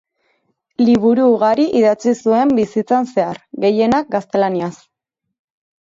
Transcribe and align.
Liburu 0.83 1.27
ugari 1.33 1.67
idatzi 1.83 2.15
zuen 2.25 2.55
bizitzan 2.63 3.13
zehar, 3.13 3.41
gehienak 3.67 4.13
gaztelaniaz. 4.19 4.77